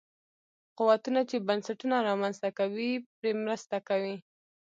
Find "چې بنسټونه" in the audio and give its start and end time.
1.29-1.97